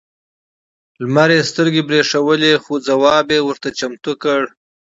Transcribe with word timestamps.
لمر 1.03 1.29
یې 1.35 1.41
سترګې 1.51 1.81
برېښولې 1.87 2.53
خو 2.63 2.73
ځواب 2.87 3.25
یې 3.35 3.39
ورته 3.47 3.69
چمتو 3.79 4.13
کړ. 4.23 4.41